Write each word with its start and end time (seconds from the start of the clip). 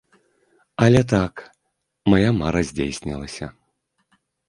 Але 0.85 1.01
так, 1.13 1.35
мая 2.15 2.31
мара 2.41 2.61
здзейснілася. 2.73 3.55